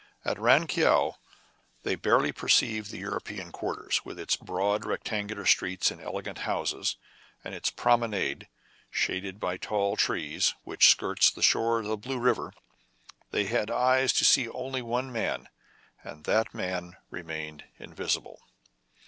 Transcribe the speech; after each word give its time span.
At 0.25 0.39
Ran 0.39 0.65
Keou 0.65 1.13
they 1.83 1.93
barely 1.93 2.31
perceived 2.31 2.89
the 2.89 2.97
Euro 2.97 3.21
pean 3.21 3.51
quarter, 3.51 3.87
with 4.03 4.19
its 4.19 4.35
broad, 4.35 4.83
rectangular 4.83 5.45
streets 5.45 5.91
and 5.91 6.01
elegant 6.01 6.39
houses, 6.39 6.95
and 7.43 7.53
its 7.53 7.69
promenade 7.69 8.47
shaded 8.89 9.39
by 9.39 9.57
tall 9.57 9.95
trees, 9.95 10.55
which 10.63 10.89
skirts 10.89 11.29
the 11.29 11.43
shore 11.43 11.81
of 11.81 11.85
the 11.85 11.97
Blue 11.97 12.17
River. 12.17 12.51
They 13.29 13.43
had 13.45 13.69
eyes 13.69 14.11
to 14.13 14.25
see 14.25 14.49
only 14.49 14.81
one 14.81 15.11
man, 15.11 15.49
and 16.03 16.23
that 16.23 16.51
man 16.51 16.95
remained 17.11 17.65
invisible. 17.77 18.41